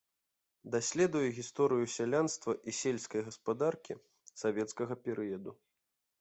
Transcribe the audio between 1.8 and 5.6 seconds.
сялянства і сельскай гаспадаркі савецкага перыяду.